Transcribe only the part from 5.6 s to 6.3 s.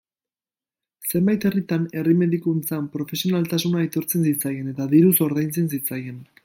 zitzaien.